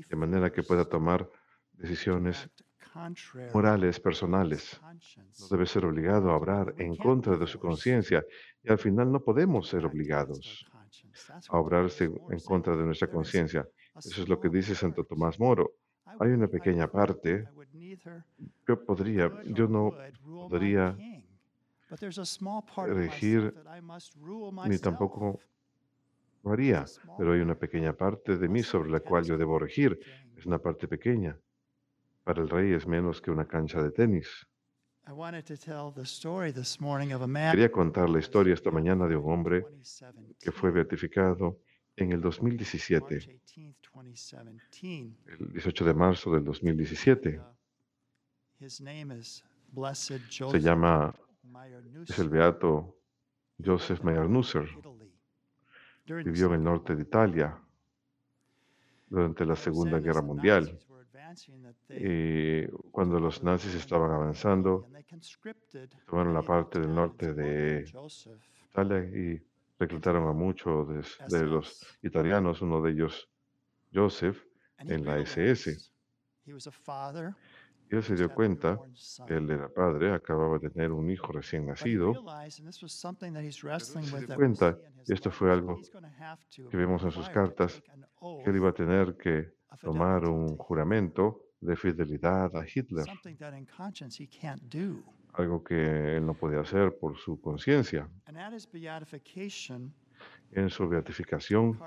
de 0.09 0.15
manera 0.15 0.51
que 0.51 0.63
pueda 0.63 0.85
tomar 0.85 1.29
decisiones 1.73 2.49
morales 3.53 3.99
personales. 3.99 4.81
No 5.39 5.47
debe 5.49 5.67
ser 5.67 5.85
obligado 5.85 6.31
a 6.31 6.37
obrar 6.37 6.73
en 6.79 6.95
contra 6.95 7.37
de 7.37 7.45
su 7.45 7.59
conciencia 7.59 8.25
y 8.63 8.71
al 8.71 8.79
final 8.79 9.11
no 9.11 9.19
podemos 9.19 9.67
ser 9.67 9.85
obligados 9.85 10.65
a 11.49 11.57
obrar 11.57 11.89
en 11.99 12.39
contra 12.41 12.75
de 12.75 12.83
nuestra 12.83 13.09
conciencia. 13.09 13.67
Eso 13.95 14.21
es 14.21 14.29
lo 14.29 14.39
que 14.39 14.49
dice 14.49 14.75
Santo 14.75 15.03
Tomás 15.03 15.39
Moro. 15.39 15.73
Hay 16.19 16.31
una 16.31 16.47
pequeña 16.47 16.87
parte 16.87 17.47
que 18.65 18.75
podría, 18.75 19.31
yo 19.45 19.67
no 19.67 19.93
podría 20.49 20.95
regir 22.77 23.53
ni 24.67 24.77
tampoco 24.79 25.39
lo 26.43 26.51
haría, 26.51 26.85
pero 27.17 27.33
hay 27.33 27.39
una 27.39 27.55
pequeña 27.55 27.93
parte 27.93 28.37
de 28.37 28.47
mí 28.47 28.61
sobre 28.61 28.91
la 28.91 28.99
cual 28.99 29.25
yo 29.25 29.37
debo 29.37 29.57
regir. 29.57 29.99
Es 30.37 30.45
una 30.45 30.59
parte 30.59 30.87
pequeña. 30.87 31.37
Para 32.23 32.41
el 32.41 32.49
rey 32.49 32.73
es 32.73 32.87
menos 32.87 33.21
que 33.21 33.31
una 33.31 33.45
cancha 33.45 33.81
de 33.81 33.91
tenis. 33.91 34.47
Quería 37.51 37.71
contar 37.71 38.09
la 38.09 38.19
historia 38.19 38.53
esta 38.53 38.71
mañana 38.71 39.07
de 39.07 39.15
un 39.15 39.31
hombre 39.31 39.65
que 40.39 40.51
fue 40.51 40.71
beatificado 40.71 41.59
en 41.95 42.11
el 42.11 42.21
2017, 42.21 43.39
el 45.27 45.51
18 45.53 45.85
de 45.85 45.93
marzo 45.93 46.31
del 46.31 46.43
2017. 46.43 47.39
Se 50.51 50.59
llama, 50.59 51.13
es 52.07 52.19
el 52.19 52.29
beato 52.29 52.97
Joseph 53.63 54.01
Mayernusser. 54.03 54.67
Vivió 56.07 56.47
en 56.47 56.53
el 56.53 56.63
norte 56.63 56.95
de 56.95 57.01
Italia 57.03 57.57
durante 59.07 59.45
la 59.45 59.55
Segunda 59.55 59.99
Guerra 59.99 60.21
Mundial. 60.21 60.79
Y 61.89 62.67
cuando 62.91 63.19
los 63.19 63.43
nazis 63.43 63.75
estaban 63.75 64.11
avanzando, 64.11 64.87
tomaron 66.07 66.33
la 66.33 66.41
parte 66.41 66.79
del 66.79 66.93
norte 66.93 67.33
de 67.33 67.85
Italia 68.69 68.99
y 69.03 69.41
reclutaron 69.77 70.27
a 70.27 70.33
muchos 70.33 70.87
de, 70.87 71.37
de 71.37 71.45
los 71.45 71.85
italianos, 72.01 72.61
uno 72.61 72.81
de 72.81 72.91
ellos 72.91 73.29
Joseph, 73.93 74.43
en 74.79 75.05
la 75.05 75.19
SS. 75.19 75.77
Y 77.87 77.95
él 77.95 78.03
se 78.03 78.15
dio 78.15 78.33
cuenta 78.33 78.79
él 79.27 79.49
era 79.49 79.69
padre, 79.69 80.11
acababa 80.13 80.57
de 80.57 80.69
tener 80.69 80.91
un 80.91 81.09
hijo 81.09 81.31
recién 81.31 81.65
nacido. 81.67 82.13
Se 82.49 82.63
dio 84.19 84.35
cuenta, 84.35 84.77
y 85.07 85.13
esto 85.13 85.31
fue 85.31 85.51
algo 85.51 85.79
que 86.69 86.77
vemos 86.77 87.03
en 87.03 87.11
sus 87.11 87.29
cartas, 87.29 87.81
que 88.43 88.49
él 88.49 88.55
iba 88.55 88.69
a 88.69 88.73
tener 88.73 89.15
que 89.17 89.54
tomar 89.81 90.27
un 90.27 90.57
juramento 90.57 91.41
de 91.61 91.75
fidelidad 91.75 92.55
a 92.55 92.65
Hitler, 92.65 93.05
algo 95.33 95.63
que 95.63 96.17
él 96.17 96.25
no 96.25 96.33
podía 96.33 96.61
hacer 96.61 96.97
por 96.97 97.17
su 97.17 97.39
conciencia. 97.41 98.09
En 100.51 100.69
su 100.69 100.87
beatificación, 100.87 101.77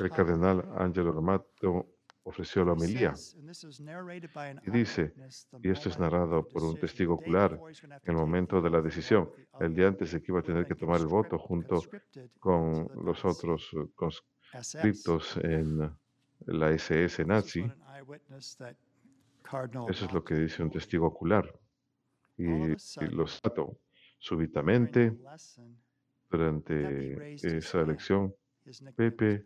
el 0.00 0.10
cardenal 0.10 0.68
Angelo 0.76 1.16
Amato 1.16 1.86
ofreció 2.24 2.64
la 2.64 2.72
homilía. 2.72 3.14
y 4.66 4.70
dice, 4.70 5.12
y 5.62 5.70
esto 5.70 5.88
es 5.90 5.98
narrado 5.98 6.48
por 6.48 6.64
un 6.64 6.76
testigo 6.76 7.14
ocular, 7.14 7.60
en 8.02 8.10
el 8.10 8.16
momento 8.16 8.60
de 8.60 8.70
la 8.70 8.80
decisión, 8.80 9.30
el 9.60 9.74
día 9.74 9.88
antes 9.88 10.12
de 10.12 10.22
que 10.22 10.32
iba 10.32 10.40
a 10.40 10.42
tener 10.42 10.66
que 10.66 10.74
tomar 10.74 11.00
el 11.00 11.06
voto 11.06 11.38
junto 11.38 11.82
con 12.40 12.88
los 13.04 13.24
otros 13.24 13.70
eh, 14.54 14.56
conscriptos 14.56 15.36
en 15.38 15.90
la 16.46 16.70
SS 16.70 17.24
nazi, 17.24 17.64
eso 19.88 20.04
es 20.06 20.12
lo 20.12 20.24
que 20.24 20.34
dice 20.34 20.62
un 20.62 20.70
testigo 20.70 21.06
ocular. 21.06 21.52
Y, 22.36 22.44
y 22.44 23.06
los 23.10 23.40
dato 23.42 23.78
súbitamente 24.18 25.16
durante 26.30 27.36
esa 27.36 27.80
elección, 27.80 28.34
Pepe 28.96 29.44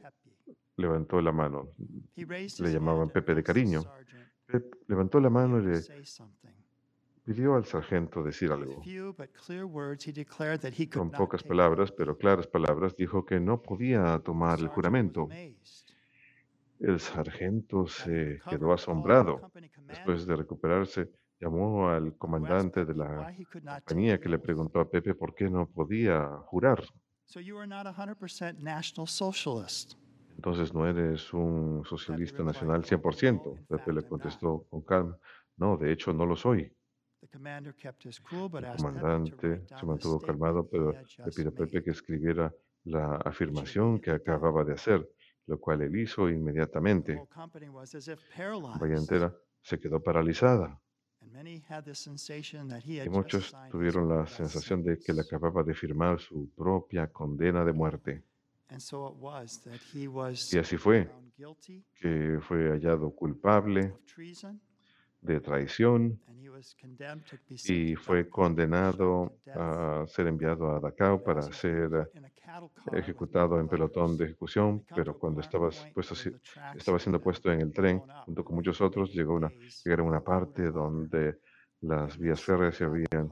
levantó 0.77 1.21
la 1.21 1.33
mano. 1.33 1.73
Le 2.17 2.73
llamaban 2.73 3.11
Pepe 3.11 3.35
de 3.35 3.43
cariño. 3.43 3.83
Pep 4.47 4.75
levantó 4.87 5.21
la 5.21 5.31
mano 5.31 5.59
y 5.59 5.67
le 5.67 5.81
pidió 7.29 7.57
al 7.57 7.67
sargento 7.67 8.23
decir 8.23 8.51
algo. 8.51 8.83
Con 10.91 11.11
pocas 11.11 11.43
palabras, 11.43 11.93
pero 11.93 12.17
claras 12.17 12.47
palabras, 12.47 12.97
dijo 12.97 13.27
que 13.27 13.39
no 13.39 13.61
podía 13.61 14.19
tomar 14.21 14.59
el 14.61 14.69
juramento. 14.69 15.29
El 16.81 16.99
sargento 16.99 17.87
se 17.87 18.41
quedó 18.49 18.73
asombrado. 18.73 19.43
Después 19.87 20.27
de 20.27 20.37
recuperarse, 20.37 21.11
llamó 21.39 21.91
al 21.91 22.17
comandante 22.17 22.87
de 22.87 22.95
la 22.95 23.37
compañía 23.85 24.19
que 24.19 24.31
le 24.31 24.39
preguntó 24.39 24.81
a 24.81 24.89
Pepe 24.89 25.15
por 25.15 25.35
qué 25.35 25.51
no 25.51 25.67
podía 25.67 26.25
jurar. 26.47 26.83
Entonces 30.35 30.73
no 30.73 30.87
eres 30.87 31.35
un 31.35 31.85
socialista 31.85 32.43
nacional 32.43 32.85
100%. 32.85 33.67
Pepe 33.67 33.93
le 33.93 34.03
contestó 34.09 34.65
con 34.71 34.81
calma, 34.81 35.19
no, 35.59 35.77
de 35.77 35.93
hecho 35.93 36.15
no 36.15 36.25
lo 36.25 36.35
soy. 36.35 36.73
El 37.21 37.29
comandante 38.77 39.63
se 39.67 39.87
mantuvo 39.87 40.21
calmado, 40.21 40.69
pero 40.69 40.93
le 40.93 41.33
pidió 41.35 41.49
a 41.49 41.53
Pepe 41.53 41.83
que 41.83 41.91
escribiera 41.91 42.55
la 42.85 43.17
afirmación 43.17 44.01
que 44.01 44.11
acababa 44.11 44.65
de 44.65 44.75
hacer, 44.75 45.09
lo 45.47 45.59
cual 45.59 45.83
él 45.83 45.97
hizo 45.97 46.29
inmediatamente. 46.29 47.21
Compañía 47.35 48.97
entera 48.97 49.35
se 49.61 49.79
quedó 49.81 50.01
paralizada. 50.01 50.81
Y 51.21 53.09
muchos 53.11 53.55
tuvieron 53.71 54.09
la 54.09 54.27
sensación 54.27 54.83
de 54.85 54.99
que 54.99 55.13
él 55.13 55.21
acababa 55.21 55.63
de 55.63 55.75
firmar 55.75 56.21
su 56.21 56.51
propia 56.55 57.09
condena 57.09 57.65
de 57.65 57.73
muerte. 57.73 58.25
Y 60.53 60.59
así 60.59 60.77
fue, 60.77 61.11
que 61.95 62.39
fue 62.41 62.71
hallado 62.71 63.11
culpable 63.15 63.95
de 65.21 65.41
traición 65.41 66.21
y 67.65 67.95
fue 67.95 68.29
condenado 68.29 69.39
a 69.55 70.05
ser 70.09 70.27
enviado 70.27 70.75
a 70.75 70.81
Dachau 70.81 71.23
para 71.23 71.43
ser 71.43 72.11
ejecutado 72.93 73.61
en 73.61 73.69
pelotón 73.69 74.17
de 74.17 74.25
ejecución, 74.25 74.85
pero 74.95 75.19
cuando 75.19 75.41
estaba, 75.41 75.71
puesto, 75.95 76.15
estaba 76.75 76.99
siendo 76.99 77.21
puesto 77.21 77.53
en 77.53 77.61
el 77.61 77.73
tren, 77.73 78.03
junto 78.25 78.45
con 78.45 78.57
muchos 78.57 78.81
otros, 78.81 79.13
llegó 79.13 79.35
una, 79.35 79.51
llegaron 79.85 80.07
a 80.07 80.11
una 80.11 80.21
parte 80.21 80.71
donde 80.71 81.39
las 81.81 82.19
vías 82.19 82.43
férreas 82.43 82.81
habían 82.81 83.31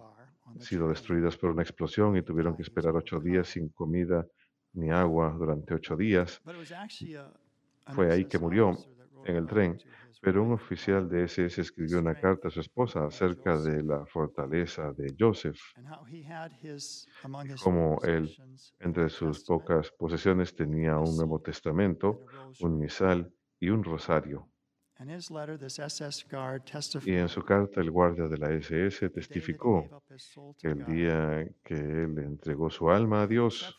sido 0.60 0.88
destruidas 0.88 1.36
por 1.36 1.50
una 1.50 1.62
explosión 1.62 2.16
y 2.16 2.22
tuvieron 2.22 2.56
que 2.56 2.62
esperar 2.62 2.94
ocho 2.94 3.18
días 3.18 3.48
sin 3.48 3.68
comida 3.70 4.26
ni 4.74 4.90
agua 4.90 5.34
durante 5.36 5.74
ocho 5.74 5.96
días. 5.96 6.40
Fue 7.94 8.12
ahí 8.12 8.24
que 8.26 8.38
murió 8.38 8.76
en 9.24 9.36
el 9.36 9.46
tren, 9.46 9.78
pero 10.20 10.42
un 10.42 10.52
oficial 10.52 11.08
de 11.08 11.24
SS 11.24 11.60
escribió 11.60 11.98
una 11.98 12.14
carta 12.14 12.48
a 12.48 12.50
su 12.50 12.60
esposa 12.60 13.04
acerca 13.04 13.58
de 13.58 13.82
la 13.82 14.04
fortaleza 14.06 14.92
de 14.92 15.14
Joseph, 15.18 15.58
como 17.62 17.98
él, 18.02 18.34
entre 18.80 19.08
sus 19.08 19.44
pocas 19.44 19.90
posesiones, 19.92 20.54
tenía 20.54 20.98
un 20.98 21.16
Nuevo 21.16 21.40
Testamento, 21.40 22.24
un 22.60 22.78
misal 22.78 23.32
y 23.60 23.68
un 23.70 23.84
rosario. 23.84 24.48
Y 27.04 27.12
en 27.12 27.28
su 27.28 27.42
carta 27.42 27.82
el 27.82 27.90
guardia 27.90 28.28
de 28.28 28.38
la 28.38 28.50
SS 28.50 29.10
testificó 29.10 30.02
que 30.58 30.68
el 30.68 30.86
día 30.86 31.46
que 31.62 31.74
él 31.74 32.18
entregó 32.18 32.70
su 32.70 32.88
alma 32.90 33.22
a 33.22 33.26
Dios, 33.26 33.78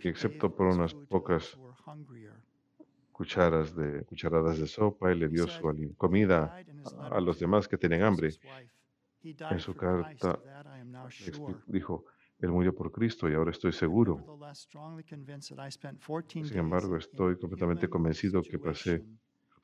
y 0.00 0.08
excepto 0.08 0.54
por 0.54 0.66
unas 0.66 0.94
pocas 0.94 1.58
cucharas 3.20 3.76
de, 3.76 4.02
cucharadas 4.04 4.58
de 4.58 4.66
sopa, 4.66 5.12
él 5.12 5.18
le 5.18 5.28
dio 5.28 5.46
su 5.46 5.60
comida 5.98 6.64
a, 6.98 7.16
a 7.16 7.20
los 7.20 7.38
demás 7.38 7.68
que 7.68 7.76
tenían 7.76 8.02
hambre. 8.04 8.30
En 9.22 9.60
su 9.60 9.74
carta 9.74 10.40
dijo, 11.66 12.06
él 12.38 12.50
murió 12.50 12.74
por 12.74 12.90
Cristo 12.90 13.28
y 13.28 13.34
ahora 13.34 13.50
estoy 13.50 13.72
seguro. 13.72 14.14
Sin 16.32 16.58
embargo, 16.64 16.96
estoy 16.96 17.38
completamente 17.38 17.90
convencido 17.90 18.40
que 18.42 18.58
pasé 18.58 19.04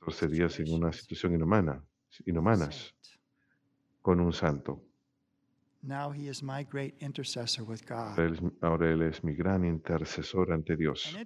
14 0.00 0.28
días 0.28 0.60
en 0.60 0.74
una 0.74 0.92
situación 0.92 1.32
inhumana, 1.32 1.82
inhumanas 2.26 2.94
con 4.02 4.20
un 4.20 4.34
santo. 4.34 4.82
Ahora 8.10 8.26
él, 8.26 8.34
es, 8.34 8.40
ahora 8.60 8.90
él 8.92 9.02
es 9.02 9.24
mi 9.24 9.34
gran 9.34 9.64
intercesor 9.64 10.52
ante 10.52 10.76
Dios. 10.76 11.16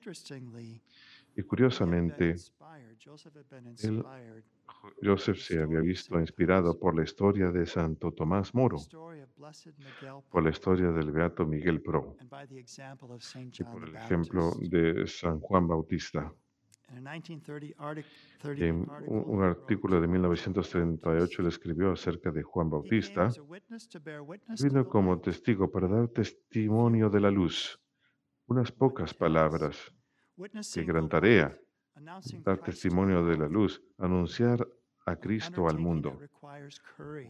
Y 1.41 1.43
curiosamente, 1.43 2.37
él, 3.83 4.05
Joseph 5.03 5.39
se 5.39 5.63
había 5.63 5.81
visto 5.81 6.21
inspirado 6.21 6.79
por 6.79 6.95
la 6.95 7.03
historia 7.03 7.51
de 7.51 7.65
Santo 7.65 8.13
Tomás 8.13 8.55
Moro, 8.55 8.77
por 10.31 10.43
la 10.43 10.51
historia 10.51 10.93
del 10.93 11.11
Beato 11.11 11.47
Miguel 11.47 11.81
Pro 11.81 12.15
y 13.59 13.65
por 13.65 13.89
el 13.89 13.97
ejemplo 13.97 14.53
de 14.61 15.07
San 15.07 15.41
Juan 15.41 15.67
Bautista. 15.67 16.31
En 16.91 18.87
un 19.07 19.43
artículo 19.43 19.99
de 19.99 20.09
1938 20.09 21.43
le 21.43 21.49
escribió 21.49 21.93
acerca 21.93 22.31
de 22.31 22.43
Juan 22.43 22.69
Bautista, 22.69 23.31
vino 24.63 24.87
como 24.87 25.19
testigo 25.21 25.71
para 25.71 25.89
dar 25.89 26.09
testimonio 26.09 27.09
de 27.09 27.21
la 27.21 27.31
luz, 27.31 27.81
unas 28.47 28.71
pocas 28.73 29.15
palabras, 29.15 29.91
qué 30.75 30.85
gran 30.85 31.09
tarea, 31.09 31.57
dar 32.45 32.59
testimonio 32.59 33.25
de 33.25 33.37
la 33.37 33.49
luz, 33.49 33.83
anunciar 33.99 34.67
a 35.07 35.17
Cristo 35.17 35.69
al 35.69 35.79
mundo. 35.79 36.19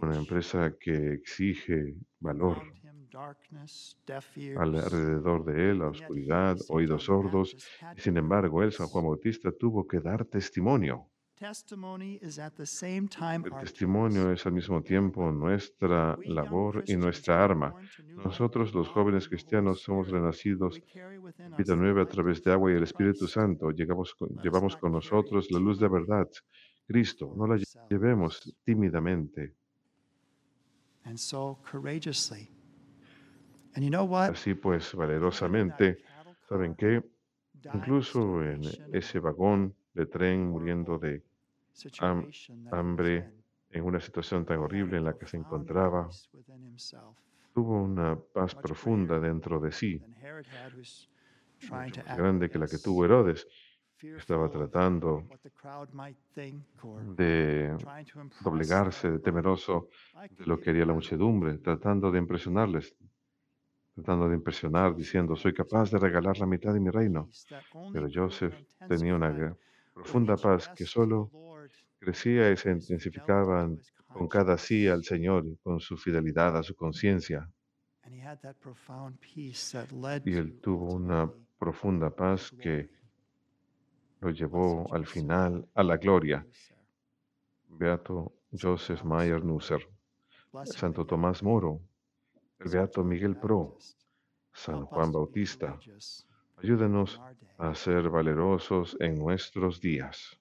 Una 0.02 0.16
empresa 0.16 0.74
que 0.78 1.14
exige 1.14 1.94
valor 2.20 2.62
alrededor 4.56 5.44
de 5.44 5.70
él, 5.70 5.78
la 5.78 5.88
oscuridad, 5.88 6.56
oídos 6.68 7.04
sordos. 7.04 7.56
Y 7.96 8.00
sin 8.00 8.16
embargo, 8.16 8.62
él, 8.62 8.72
San 8.72 8.86
Juan 8.86 9.04
Bautista, 9.04 9.50
tuvo 9.52 9.86
que 9.86 10.00
dar 10.00 10.24
testimonio. 10.24 11.08
El 11.40 11.48
testimonio 13.60 14.30
es 14.30 14.44
al 14.44 14.52
mismo 14.52 14.82
tiempo 14.82 15.32
nuestra 15.32 16.18
labor 16.26 16.84
y 16.86 16.96
nuestra 16.96 17.42
arma. 17.42 17.74
Nosotros, 18.08 18.74
los 18.74 18.88
jóvenes 18.88 19.26
cristianos, 19.26 19.80
somos 19.80 20.10
renacidos 20.10 20.78
vida 21.56 21.76
nueva 21.76 22.02
a 22.02 22.06
través 22.06 22.44
de 22.44 22.52
agua 22.52 22.70
y 22.70 22.74
el 22.74 22.82
Espíritu 22.82 23.26
Santo. 23.26 23.70
Llegamos 23.70 24.14
llevamos 24.42 24.76
con 24.76 24.92
nosotros 24.92 25.50
la 25.50 25.58
luz 25.58 25.80
de 25.80 25.88
verdad, 25.88 26.28
Cristo. 26.86 27.32
No 27.34 27.46
la 27.46 27.58
llevemos 27.88 28.54
tímidamente. 28.62 29.54
Así 34.32 34.52
pues, 34.52 34.94
valerosamente, 34.94 36.04
¿saben 36.46 36.74
qué? 36.74 37.02
Incluso 37.72 38.42
en 38.42 38.60
ese 38.92 39.18
vagón 39.20 39.74
de 39.94 40.04
tren 40.04 40.46
muriendo 40.46 40.98
de 40.98 41.29
hambre, 42.70 43.32
en 43.70 43.84
una 43.84 44.00
situación 44.00 44.44
tan 44.44 44.58
horrible 44.58 44.98
en 44.98 45.04
la 45.04 45.16
que 45.16 45.26
se 45.26 45.36
encontraba, 45.36 46.08
tuvo 47.52 47.82
una 47.82 48.16
paz 48.16 48.54
profunda 48.54 49.18
dentro 49.20 49.60
de 49.60 49.72
sí, 49.72 50.02
más 51.70 52.16
grande 52.16 52.48
que 52.48 52.58
la 52.58 52.66
que 52.66 52.78
tuvo 52.78 53.04
Herodes. 53.04 53.46
Estaba 54.02 54.48
tratando 54.48 55.28
de 57.14 57.76
doblegarse, 58.42 59.10
de 59.10 59.18
temeroso 59.18 59.88
de 60.30 60.46
lo 60.46 60.58
que 60.58 60.70
haría 60.70 60.86
la 60.86 60.94
muchedumbre, 60.94 61.58
tratando 61.58 62.10
de 62.10 62.18
impresionarles, 62.18 62.96
tratando 63.94 64.28
de 64.28 64.36
impresionar, 64.36 64.96
diciendo, 64.96 65.36
soy 65.36 65.52
capaz 65.52 65.90
de 65.90 65.98
regalar 65.98 66.38
la 66.38 66.46
mitad 66.46 66.72
de 66.72 66.80
mi 66.80 66.88
reino. 66.88 67.28
Pero 67.92 68.08
Joseph 68.12 68.54
tenía 68.88 69.14
una 69.14 69.54
profunda 69.92 70.36
paz 70.36 70.70
que 70.74 70.86
solo 70.86 71.30
crecía 72.00 72.50
y 72.50 72.56
se 72.56 72.70
intensificaba 72.70 73.68
con 74.08 74.26
cada 74.26 74.56
sí 74.58 74.88
al 74.88 75.04
Señor, 75.04 75.44
con 75.62 75.78
su 75.78 75.96
fidelidad 75.96 76.56
a 76.56 76.62
su 76.62 76.74
conciencia. 76.74 77.48
Y 80.24 80.34
él 80.34 80.60
tuvo 80.60 80.94
una 80.94 81.30
profunda 81.58 82.10
paz 82.10 82.50
que 82.50 82.90
lo 84.20 84.30
llevó 84.30 84.92
al 84.92 85.06
final 85.06 85.68
a 85.74 85.82
la 85.82 85.96
gloria. 85.96 86.46
Beato 87.68 88.32
Joseph 88.50 89.04
Mayer 89.04 89.44
Nusser, 89.44 89.86
Santo 90.64 91.06
Tomás 91.06 91.42
Moro, 91.42 91.80
el 92.58 92.70
Beato 92.70 93.04
Miguel 93.04 93.36
Pro, 93.36 93.76
San 94.52 94.84
Juan 94.86 95.12
Bautista. 95.12 95.78
Ayúdenos 96.56 97.20
a 97.58 97.74
ser 97.74 98.08
valerosos 98.08 98.96
en 99.00 99.18
nuestros 99.18 99.80
días. 99.80 100.39